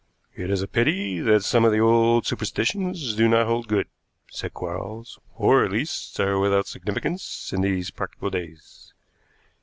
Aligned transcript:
"It 0.33 0.49
is 0.49 0.63
a 0.63 0.67
pity 0.67 1.19
that 1.19 1.43
some 1.43 1.63
of 1.63 1.71
the 1.71 1.77
old 1.79 2.25
superstitions 2.25 3.13
do 3.13 3.27
not 3.27 3.45
hold 3.45 3.67
good," 3.67 3.85
said 4.31 4.51
Quarles, 4.51 5.19
"or 5.35 5.63
at 5.63 5.71
least 5.71 6.19
are 6.19 6.39
without 6.39 6.65
significance 6.65 7.53
in 7.53 7.61
these 7.61 7.91
practical 7.91 8.31
days. 8.31 8.93